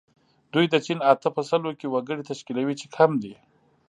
[0.53, 3.33] دوی د چین اته په سلو کې وګړي تشکیلوي چې کم دي.